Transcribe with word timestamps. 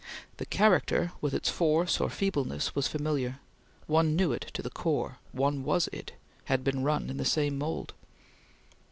The 0.37 0.47
character, 0.47 1.11
with 1.21 1.35
its 1.35 1.51
force 1.51 2.01
or 2.01 2.09
feebleness, 2.09 2.73
was 2.73 2.87
familiar; 2.87 3.37
one 3.85 4.15
knew 4.15 4.31
it 4.31 4.49
to 4.55 4.63
the 4.63 4.71
core; 4.71 5.19
one 5.31 5.63
was 5.63 5.89
it 5.89 6.13
had 6.45 6.63
been 6.63 6.81
run 6.81 7.07
in 7.11 7.17
the 7.17 7.23
same 7.23 7.55
mould. 7.59 7.93